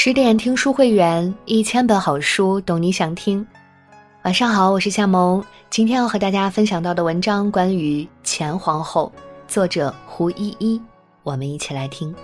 [0.00, 3.44] 十点听书会员，一千本好书，懂你想听。
[4.22, 5.44] 晚上好，我是夏萌。
[5.70, 9.10] 今天要和大家分享到的文章关于前皇后，
[9.48, 10.80] 作者胡依依。
[11.24, 12.14] 我们一起来听。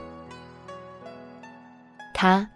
[2.14, 2.48] 她，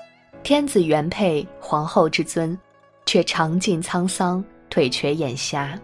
[0.45, 2.57] 天子原配，皇后之尊，
[3.05, 5.77] 却尝尽沧桑，腿瘸眼瞎。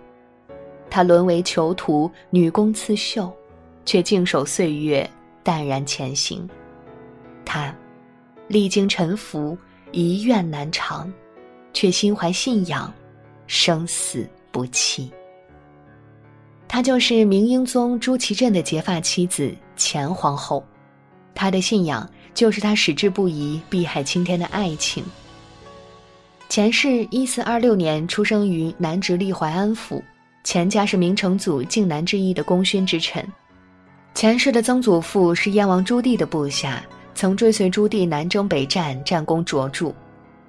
[0.88, 3.32] 她沦为囚徒，女工刺绣，
[3.84, 5.10] 却静守岁月，
[5.42, 6.48] 淡然前行。
[7.44, 7.74] 她。
[8.48, 9.56] 历经沉浮，
[9.92, 11.12] 遗愿难偿，
[11.72, 12.92] 却心怀信仰，
[13.46, 15.10] 生死不弃。
[16.68, 20.64] 她就是明英宗朱祁镇的结发妻子前皇后，
[21.34, 25.04] 她的信仰就是她矢志不移、碧海青天的爱情。
[26.48, 30.02] 钱氏一四二六年出生于南直隶淮安府，
[30.44, 33.26] 钱家是明成祖靖难之役的功勋之臣，
[34.14, 36.84] 钱氏的曾祖父是燕王朱棣的部下。
[37.14, 39.92] 曾追随朱棣南征北战，战功卓著。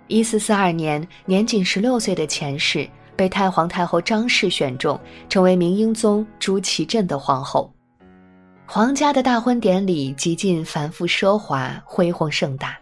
[0.08, 5.00] 一四四二年，年仅十六岁的钱氏被太皇太后张氏选中，
[5.30, 7.72] 成为明英宗朱祁镇的皇后。
[8.68, 12.78] 皇家的大婚典礼极尽繁复奢华、恢宏盛大。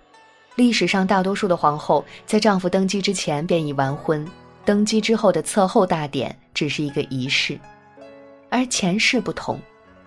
[0.55, 4.25] 历史上大多数的皇后在丈夫登基之前便已完婚，
[4.63, 7.59] 登基之后的册后大典只是一个仪式，
[8.49, 9.59] 而钱氏不同。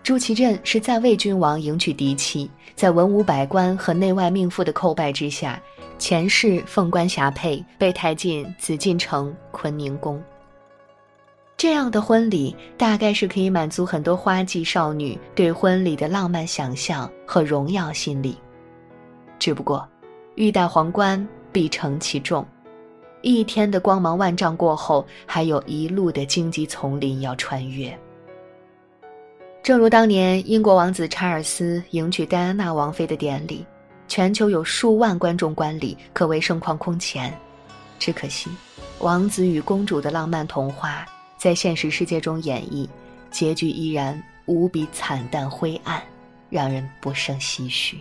[0.07, 5.61] 朱祁镇是在位君王迎娶嫡妻，在文武百官和内外命妇的叩拜之下，
[5.99, 10.23] 前世凤冠霞帔，被抬进紫禁城坤宁宫。
[11.57, 18.39] 这样的婚礼大概是可以满足很多花季少女对婚礼的浪漫想象和荣耀心理。
[19.41, 19.85] 只不过，
[20.37, 22.47] 欲戴皇冠必承其重，
[23.23, 27.93] 一天的光芒万丈过后，还有一路的荆棘丛林要穿越。
[29.67, 33.67] 正如当年英国王子查尔斯迎娶戴安娜王妃的典礼，
[34.07, 37.37] 全球有数万观众观礼，可谓盛况空前。
[37.99, 38.49] 只可惜，
[39.01, 41.05] 王子与公主的浪漫童话
[41.37, 42.89] 在现实世界中演绎，
[43.33, 46.01] 结局依然无比惨淡灰暗，
[46.49, 47.99] 让人不胜唏嘘。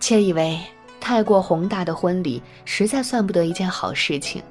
[0.00, 0.58] 窃以为
[0.98, 4.42] 太过宏大的婚礼实在算不得一件好事情，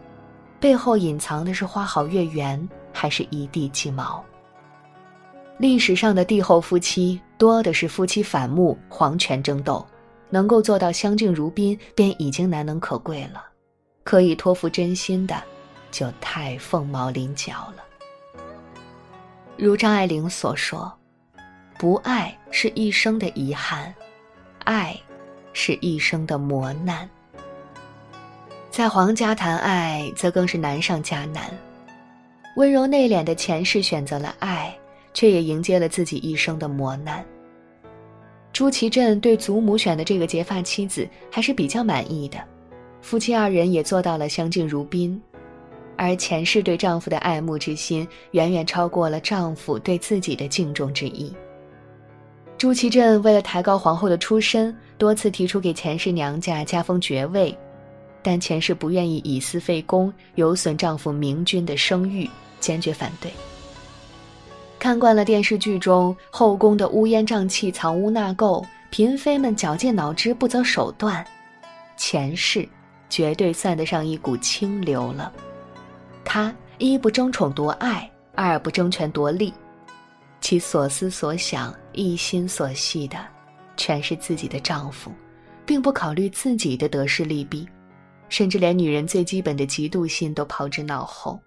[0.58, 4.24] 背后隐藏的是花好月圆，还是一地鸡毛？
[5.60, 9.86] 历史上的帝后夫妻多的是夫妻反目、皇权争斗，
[10.30, 13.44] 能够做到相敬如宾便已经难能可贵了，
[14.06, 15.36] 可以托付真心的，
[15.92, 17.84] 就太凤毛麟角了。
[19.58, 20.90] 如张爱玲所说
[21.78, 23.94] ：“不爱是一生的遗憾，
[24.64, 24.98] 爱
[25.52, 27.08] 是一生的磨难。”
[28.72, 31.52] 在皇家谈爱，则更是难上加难。
[32.56, 34.74] 温柔内敛的前世选择了爱。
[35.14, 37.26] 却也迎接了自己一生的磨难。
[38.52, 42.38] 朱祁镇对祖母选的这个结发妻子还是比较满意的，
[43.02, 45.22] 夫妻二人也做到了相敬如宾，
[45.96, 51.34] 而前世对丈夫的爱慕之心远远超过了丈夫对自己的敬重之意。
[52.58, 57.56] 朱祁镇为了抬高皇后的出身，多次提出给前世娘家加封爵位，
[58.22, 63.32] 但前世不愿意以私废公，有损丈夫明君的声誉，坚决反对。
[64.80, 71.24] 看惯了电视剧中后宫的乌烟瘴气、藏污纳垢，嫔妃们绞尽脑汁、不择手段，
[71.98, 72.68] 前世
[73.10, 75.32] 绝对算得上一股清流了。
[76.24, 79.54] 她一不争宠夺爱，二不争权夺利，
[80.40, 83.18] 其所思所想、一心所系的，
[83.76, 85.12] 全是自己的丈夫，
[85.66, 87.68] 并不考虑自己的得失利弊，
[88.30, 91.38] 甚至连女人最基本的嫉妒心都抛之脑后。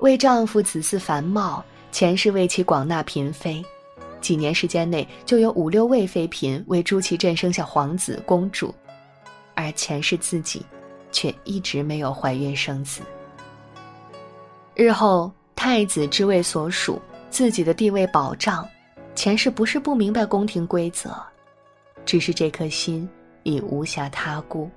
[0.00, 1.64] 为丈夫子嗣繁茂。
[1.92, 3.62] 前世为其广纳嫔妃，
[4.20, 8.74] 几年时间内就有五六位妃嫔为朱祁镇生下皇子公主，
[9.54, 10.64] 而前世自己，
[11.12, 13.02] 却一直没有怀孕生子。
[14.74, 18.66] 日后太子之位所属，自己的地位保障，
[19.14, 21.14] 前世不是不明白宫廷规则，
[22.06, 23.06] 只是这颗心
[23.42, 24.68] 已无暇他顾。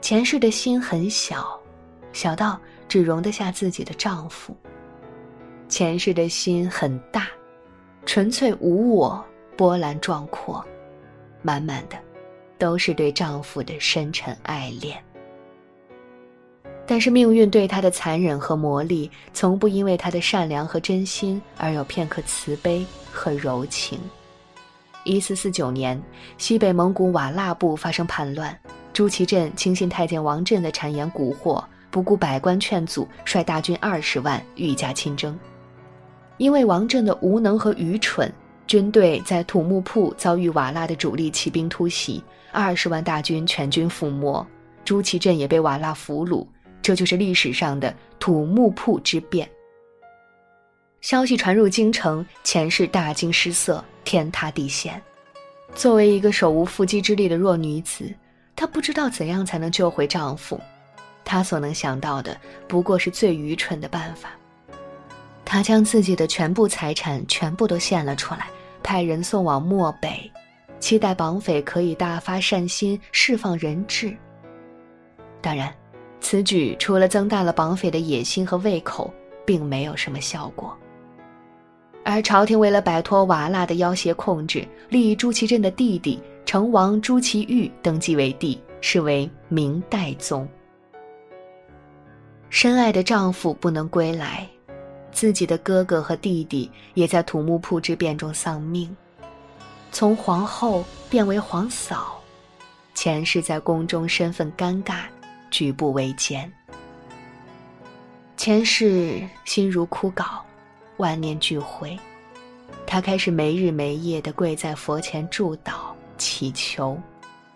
[0.00, 1.60] 前世的心很小，
[2.14, 2.58] 小到
[2.88, 4.56] 只容得下自己的丈夫。
[5.70, 7.28] 前世的心很大，
[8.04, 9.24] 纯粹无我，
[9.56, 10.62] 波澜壮阔，
[11.42, 11.96] 满满的
[12.58, 15.00] 都是对丈夫的深沉爱恋。
[16.84, 23.96] 但是命运对她的残忍和磨砺，从不因为她的善良和真心而有片刻慈悲和柔情。
[25.04, 26.02] 一四四九年，
[26.36, 28.58] 西北蒙古瓦剌部发生叛乱，
[28.92, 35.38] 朱祁镇轻信太监王振的谗言蛊惑，不顾百官劝阻，率大军二十万御驾亲征。
[36.40, 38.32] 因为王振的无能和愚蠢，
[38.66, 44.46] 军队在土木铺遭遇瓦剌的主力骑兵突袭，二十万大军全军覆没，
[44.82, 46.46] 朱祁镇也被瓦剌俘虏。
[46.80, 49.46] 这就是历史上的土木铺之变。
[51.02, 54.98] 消息传入京城，钱氏大惊失色，天塌地陷。
[55.74, 58.10] 作为一个手无缚鸡之力的弱女子，
[58.56, 60.58] 她不知道怎样才能救回丈夫。
[61.22, 62.34] 她所能想到的，
[62.66, 64.30] 不过是最愚蠢的办法。
[65.52, 68.46] 他将自己的全部财产全部都献了出来，
[68.84, 70.30] 派人送往漠北，
[70.78, 74.16] 期待绑匪可以大发善心，释放人质。
[75.42, 75.74] 当然，
[76.20, 79.12] 此举除了增大了绑匪的野心和胃口，
[79.44, 80.72] 并没有什么效果。
[82.04, 90.48] 而朝廷为了摆脱瓦剌的要挟控制，立朱祁镇的弟弟成王朱祁钰登基为帝，是为明代宗。
[92.50, 94.48] 深爱的丈夫不能归来，
[95.12, 98.94] 自己的哥哥和弟弟也在土木铺之变中丧命，
[99.92, 102.20] 从皇后变为皇嫂，
[102.94, 105.02] 前世在宫中身份尴尬，
[105.50, 106.50] 举步维艰。
[108.36, 110.40] 前世心如枯槁。
[110.96, 111.98] 万念俱灰，
[112.86, 117.00] 他开始没日没夜的跪在佛前祝祷、祈求，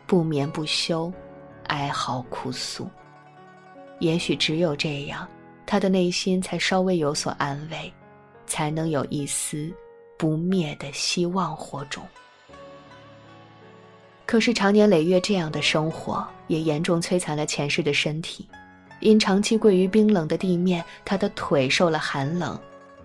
[0.07, 1.13] 不眠不休，
[1.67, 2.89] 哀嚎哭诉。
[3.99, 5.29] 也许只有这样，
[5.67, 7.93] 他的内心才稍微有所安慰，
[8.47, 9.73] 才能有一丝
[10.19, 12.03] 不灭的希望火种。
[14.27, 18.49] 可是长年累月这样的生活，也严重摧残了前世的身体。
[19.01, 22.59] 因长期跪于冰冷的地面，他的腿受了寒冷。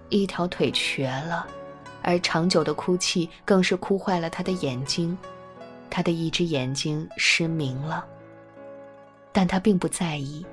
[0.08, 1.46] 一条腿瘸了，
[2.02, 5.18] 而长久的哭泣更是哭坏了他的眼睛，
[5.90, 8.06] 他的一只眼睛失明了。
[9.32, 10.46] 但他并不在意，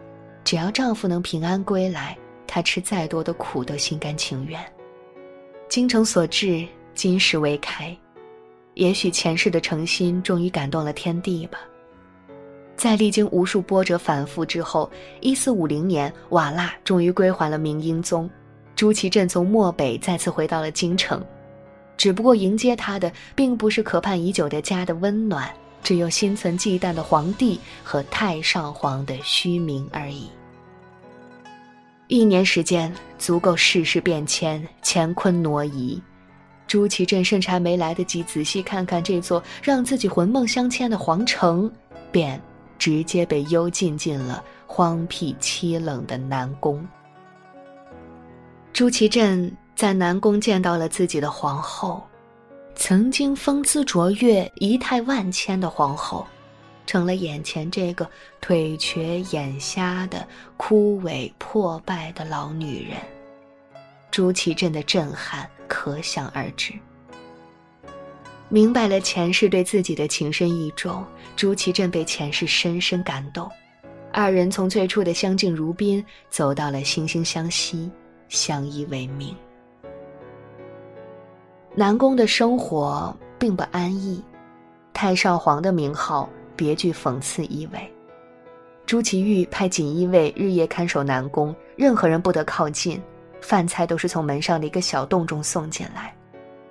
[0.47, 2.17] 只要丈夫能平安归来，
[2.47, 4.61] 她吃再多的苦都心甘情愿。
[5.69, 6.65] 精诚所至，
[6.95, 7.95] 金石为开，
[8.75, 11.59] 也许前世的诚心终于感动了天地吧。
[12.77, 14.89] 在历经无数波折反复之后，
[15.21, 18.31] 一四五零年，瓦剌终于归还了明英宗。
[18.77, 21.21] 朱祁镇从漠北再次回到了京城，
[21.97, 25.53] 只不过迎接他的并不是渴盼已久的家的温暖，
[25.87, 30.29] 只有心存忌惮的皇帝和太上皇的虚名而已。
[32.09, 36.03] 一年时间足够世事变迁，乾坤挪移，
[36.67, 41.71] 朱祁镇甚至还没来得及仔细看看这座让自己魂梦相牵的皇城，
[42.11, 42.43] 便
[42.81, 46.85] 直接被幽禁进了荒僻凄冷的南宫。
[48.73, 52.03] 朱祁镇在南宫见到了自己的皇后，
[52.79, 56.27] 曾经风姿卓越、仪态万千的皇后，
[56.87, 58.09] 成了眼前这个
[58.41, 60.29] 腿瘸眼瞎的
[60.59, 62.99] 枯萎破败的老女人。
[64.11, 66.73] 朱祁镇的震撼可想而知。
[68.49, 73.51] 明白了前世对自己的情深意重，朱祁镇被前世深深感动，
[74.13, 77.91] 二人从最初的相敬如宾，走到了惺惺相惜。
[78.29, 79.37] 相依为命。
[81.79, 84.25] 南宫的生活并不安逸，
[84.95, 86.27] 太上皇的名号
[86.57, 87.93] 别具讽刺意味。
[88.87, 92.99] 朱祁钰派锦衣卫日夜看守南宫，任何人不得靠近，
[93.43, 96.17] 饭菜都是从门上的一个小洞中送进来。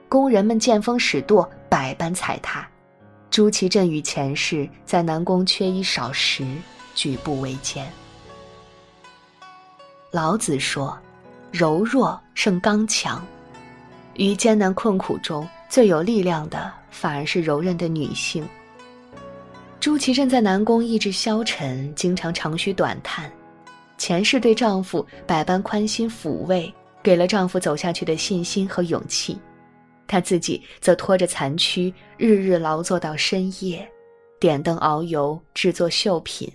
[0.10, 2.68] 工人们见风使舵，百般踩踏。
[3.30, 6.44] 朱祁镇与前世在南宫缺衣少食，
[6.96, 7.88] 举步维艰。
[10.10, 10.98] 老子说。
[11.52, 13.26] 柔弱胜刚强，
[14.16, 18.48] 于艰难困苦中最有力量的反而是柔韧的女性。
[19.80, 23.32] 朱祁镇在南宫意志消沉，经常长吁短叹。
[23.98, 29.38] 前世对丈夫百般宽心抚慰，给了丈夫走下去的信心和勇气。
[30.08, 33.88] 她自己则拖着残躯，日日劳作到深夜，
[34.40, 36.52] 点灯熬油，制作绣品，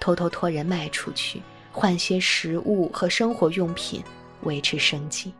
[0.00, 4.02] 偷偷托人卖出去，换些食物和生活用品。
[4.42, 5.32] 维持生计。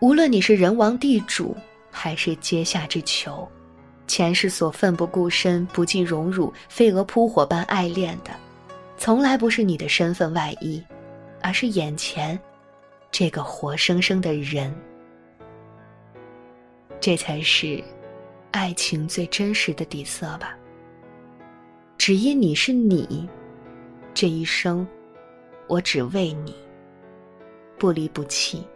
[0.00, 1.56] 无论你是人王地主，
[1.90, 3.48] 还是阶下之囚，
[4.06, 8.30] 前世所奋不顾身、不计荣辱、飞蛾扑火般爱恋的，
[8.96, 10.80] 从来不是你的身份外衣，
[11.42, 12.38] 而是眼前
[13.10, 14.72] 这个活生生的人。
[17.00, 17.82] 这才是
[18.52, 20.56] 爱情最真实的底色吧。
[21.96, 23.28] 只因你是你，
[24.14, 24.86] 这一生。
[25.66, 26.54] 我只为你，
[27.78, 28.66] 不离不弃，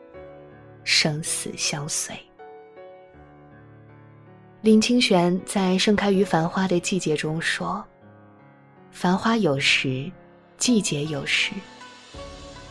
[0.84, 2.14] 生死相随。
[4.60, 7.84] 林清玄在《盛开于繁花的季节》中说
[8.92, 10.10] ：“繁花有时，
[10.56, 11.52] 季节有时。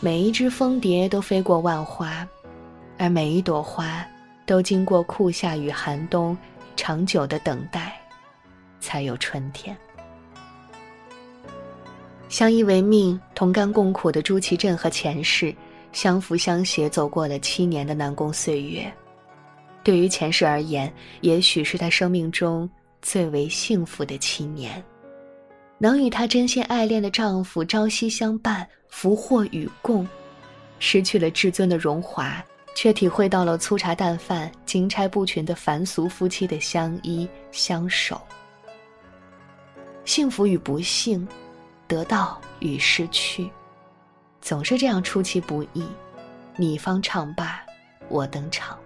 [0.00, 2.26] 每一只蜂蝶都飞过万花，
[2.98, 4.04] 而每一朵花
[4.46, 6.36] 都经过酷夏与寒冬，
[6.76, 8.00] 长久的等待，
[8.80, 9.76] 才有春天。
[12.28, 15.54] 相依为命、同甘共苦的朱祁镇和前世，
[15.92, 18.92] 相扶相携走过了七年的南宫岁月。
[19.84, 22.68] 对于前世而言，也许是他生命中
[23.00, 24.82] 最为幸福的七年。
[25.78, 30.08] 能与她真心爱恋的丈夫朝夕相伴、福祸与共，
[30.78, 32.44] 失去了至尊的荣华，
[32.74, 38.20] 却体会到了粗茶淡饭、金钗不群的凡俗夫妻的相依相守。
[40.04, 41.26] 幸福与不幸。
[41.88, 43.50] 得到与失去，
[44.42, 45.86] 总是这样出其不意，
[46.56, 47.64] 你方唱罢，
[48.08, 48.76] 我登场。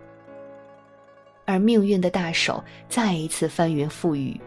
[1.47, 4.39] 而命运的大手再一次翻云覆雨。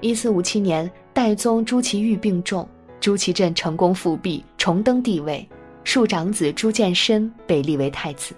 [0.00, 2.66] 一四五七年，代宗朱祁钰病重，
[3.00, 5.46] 朱祁镇成功复辟，重登帝位，
[5.84, 8.34] 庶长子朱见深被立为太子。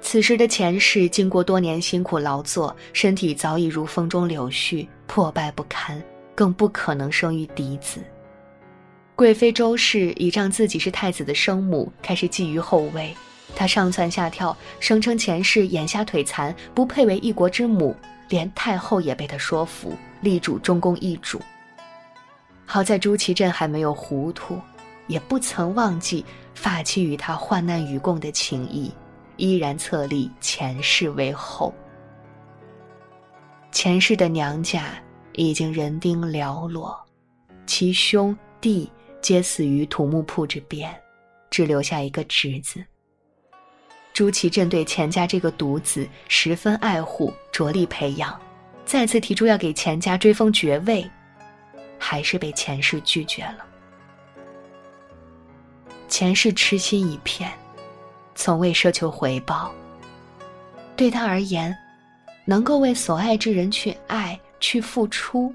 [0.00, 6.00] 此时的钱氏经过多年辛苦劳作，身体早已如风中柳絮，破败不堪。
[6.32, 8.00] 更不可能生育嫡子。
[9.20, 13.14] 贵妃周氏倚仗自己是太子的生母，开始觊觎后位。
[13.54, 17.94] 她上蹿下跳，声称前世眼瞎腿残，不配为一国之母。
[18.30, 21.38] 连太后也被她说服，力主中宫易主。
[22.64, 24.58] 好在朱祁镇还没有糊涂，
[25.06, 26.24] 也不曾忘记
[26.54, 28.90] 发妻与他患难与共的情谊，
[29.36, 31.74] 依然册立前世为后。
[33.70, 34.94] 前世的娘家。
[35.34, 36.98] 已经人丁寥落，
[37.66, 40.94] 其兄弟皆死于土木铺之边，
[41.50, 42.84] 只留下一个侄子。
[44.12, 48.38] 朱祁镇对钱家这个独子十分爱护，着力培养，
[48.84, 51.08] 再次提出要给钱家追封爵位，
[51.98, 53.64] 还是被钱氏拒绝了。
[56.08, 57.50] 钱氏痴心一片，
[58.34, 59.72] 从未奢求回报。
[60.96, 61.76] 对他而言，
[62.44, 64.38] 能够为所爱之人去爱。
[64.62, 65.54] 去付出，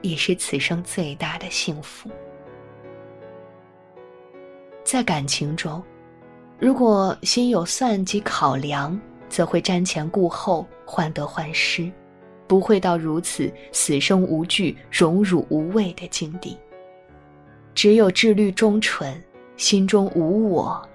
[0.00, 2.10] 已是此生最大的幸福。
[4.90, 5.82] 在感情中，
[6.58, 11.92] 如果心有算计考量，则会瞻前顾后，患得患失，
[12.46, 16.56] 不会到如此死生无惧、荣辱无畏的境地。
[17.74, 19.22] 只有志虑忠纯，
[19.58, 20.88] 心中无我，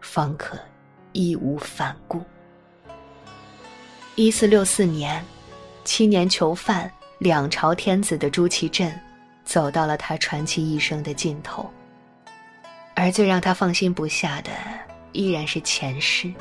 [0.00, 0.58] 方可
[1.12, 2.20] 义无反顾。
[4.16, 5.24] 一四六四年。
[5.84, 8.92] 七年囚犯、两朝天子的朱祁镇，
[9.44, 11.70] 走到了他传奇一生的尽头。
[12.94, 14.50] 而最让他放心不下的，
[15.12, 16.32] 依然是前世。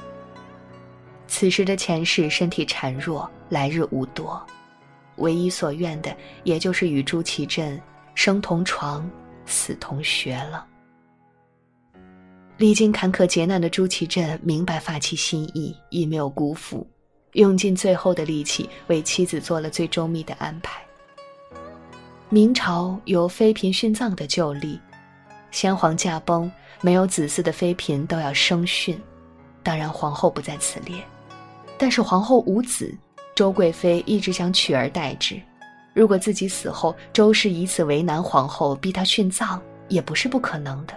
[1.27, 4.41] 此时的前世身体孱弱，来日无多，
[5.15, 7.81] 唯一所愿的，也就是与朱祁镇
[8.13, 9.10] 生同床，
[9.45, 10.65] 死同穴了。
[12.57, 16.88] 历经坎坷劫难的朱祁镇明白发妻心意，亦没有辜负。
[17.33, 20.83] 用尽最后的力气为妻子做了最周密的安排。
[22.29, 24.79] 明朝有妃嫔殉葬的旧例，
[25.53, 28.98] 先皇驾崩，没有子嗣的妃嫔都要生殉，
[29.62, 30.95] 当然皇后不在此列。
[31.77, 32.91] 但是皇后无子，
[33.36, 35.39] 周贵妃一直想取而代之。
[35.93, 40.93] 如果自己死后，周氏以此为难皇后，逼她殉葬，也不是不可能的。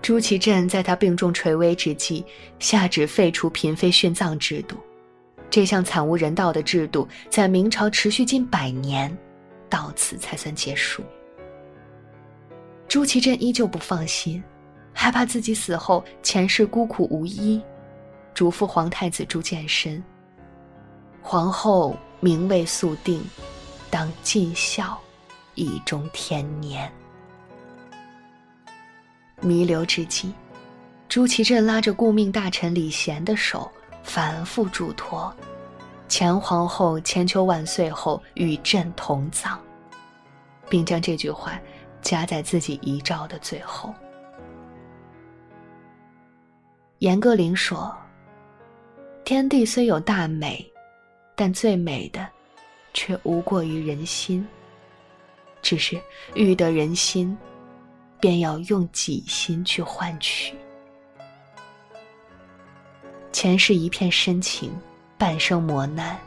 [0.00, 2.24] 朱祁镇在他病重垂危之际，
[2.58, 4.78] 下旨废除嫔妃殉葬制度。
[5.50, 9.14] 这项惨无人道的制度在明朝持续近百年，
[9.68, 11.04] 到此才算结束。
[12.90, 14.42] 朱祁镇依旧不放心，
[14.92, 17.62] 害怕自己死后前世孤苦无依，
[18.34, 20.02] 嘱咐皇太子朱见深
[21.22, 23.22] ：“皇后名位素定，
[23.90, 25.00] 当尽孝，
[25.54, 26.90] 以终天年。”
[29.40, 30.34] 弥留之际，
[31.08, 33.70] 朱祁镇拉着顾命大臣李贤的手，
[34.02, 35.32] 反复嘱托
[36.10, 39.56] ：“前皇后千秋万岁后，与朕同葬。”
[40.68, 41.58] 并将这句话
[42.02, 43.94] 夹在自己遗照的最后。
[46.98, 47.96] 严歌苓说
[49.24, 50.64] ：“天地虽有大美，
[51.34, 52.28] 但最美的，
[52.92, 54.46] 却无过于人心。
[55.62, 56.00] 只是
[56.34, 57.36] 欲得人心。”
[58.20, 60.54] 便要用己心去换取。
[63.32, 64.70] 前世一片深情，
[65.16, 66.20] 半生磨难，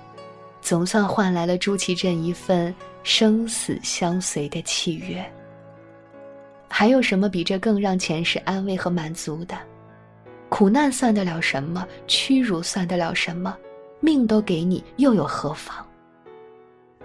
[0.60, 5.24] 总算换来了朱祁镇一份生死相随的契约。
[6.76, 9.56] 还有什么比这更让前世安慰和满足的？
[10.50, 11.88] 苦难算得了什么？
[12.08, 13.56] 屈辱算得了什么？
[14.00, 15.86] 命都给你，又有何妨？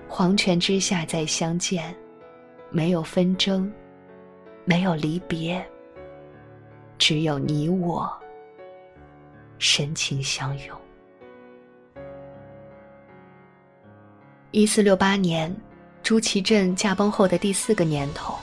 [0.09, 1.95] 黄泉之下再相见，
[2.71, 3.71] 没有纷争。
[4.65, 5.63] 没有离别，
[6.97, 8.11] 只有你我
[9.59, 10.79] 深情相拥。
[14.51, 15.55] 一四六八年，
[16.03, 18.35] 朱祁镇驾崩后的第四个年头，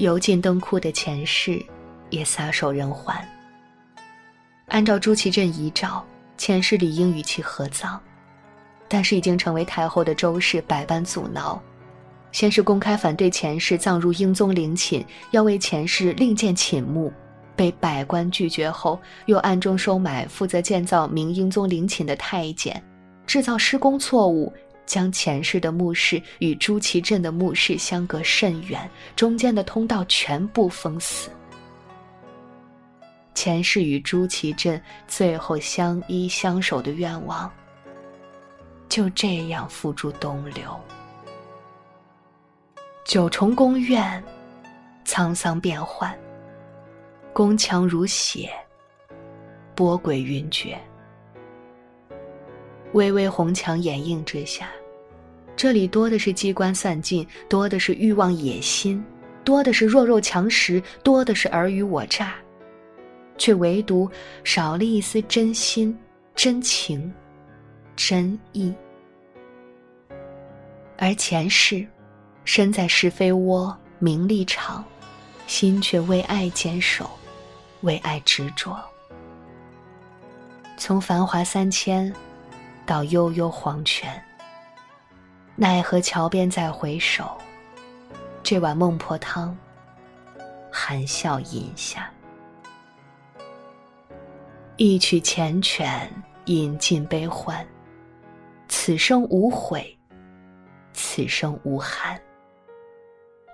[0.00, 1.62] 油尽灯枯的前世
[2.08, 3.14] 也撒手人寰。
[4.68, 6.02] 按照朱祁镇遗诏，
[6.38, 7.98] 前世理应与其合葬，
[8.88, 11.60] 但是已经成为太后的周氏百般阻挠，
[12.32, 17.12] 先是公开反对前世葬入英宗陵寝，要为前世另建寝墓，
[17.54, 22.82] 被百官拒绝后，又暗中收买负责建造明英宗陵寝的太监，
[23.26, 24.50] 制造施工错误。
[24.90, 31.30] 将前世的墓室与朱祁镇的墓室相隔甚远，中间的通道全部封死。
[33.32, 37.48] 前世与朱祁镇最后相依相守的愿望，
[38.88, 40.76] 就这样付诸东流。
[43.04, 44.20] 九重宫院，
[45.06, 46.18] 沧桑变幻，
[47.32, 48.50] 宫墙如血，
[49.76, 50.76] 波诡云谲。
[52.92, 54.68] 巍巍红墙掩映之下。
[55.56, 59.04] 这里多的是机关算尽，多的是欲望野心，
[59.44, 62.34] 多的是弱肉强食，多的是尔虞我诈，
[63.36, 64.10] 却唯独
[64.42, 65.96] 少了一丝真心、
[66.34, 67.12] 真情、
[67.94, 68.72] 真意。
[70.96, 71.86] 而前世，
[72.44, 74.84] 身在是非窝、名利场，
[75.46, 77.10] 心却为爱坚守，
[77.82, 78.78] 为爱执着。
[80.78, 82.10] 从繁华三千，
[82.86, 84.22] 到悠悠黄泉。
[85.62, 87.36] 奈何桥边再回首，
[88.42, 89.54] 这碗孟婆汤，
[90.72, 92.10] 含笑饮下。
[94.78, 96.08] 一曲缱绻，
[96.46, 97.62] 饮尽悲欢。
[98.68, 99.94] 此生无悔，
[100.94, 102.18] 此生无憾。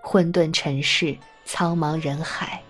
[0.01, 2.63] 混沌尘世，苍茫人海。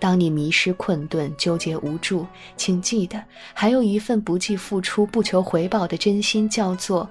[0.00, 3.24] 当你迷失、困顿、纠结、无助，请记得，
[3.54, 7.08] 还有一份不计付出、不求回报的真心，叫做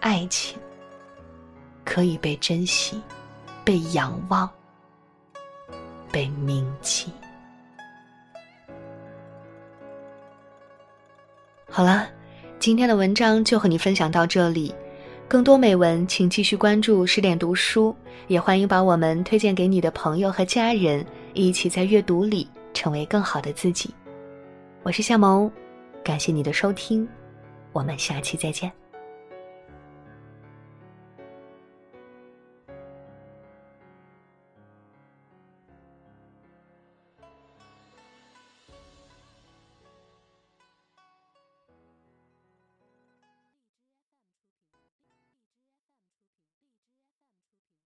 [0.00, 0.58] 爱情。
[1.84, 3.00] 可以被珍惜，
[3.64, 4.48] 被仰望，
[6.10, 7.12] 被铭记。
[11.68, 12.06] 好了，
[12.58, 14.74] 今天的文章就和你分享到这里。
[15.28, 23.94] 更多美文，请继续关注十点读书，也欢迎把我们推荐给你的朋友和家人，一起在阅读里成为更好的自己。
[24.82, 25.50] 我是夏萌，
[26.04, 27.08] 感谢你的收听，
[27.72, 28.70] 我们下期再见。